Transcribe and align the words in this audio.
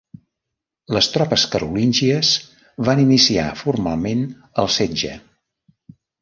Les 0.95 1.09
tropes 1.17 1.43
carolíngies 1.55 2.31
van 2.89 3.03
iniciar 3.03 3.45
formalment 3.61 4.25
el 4.65 4.71
setge. 4.79 5.13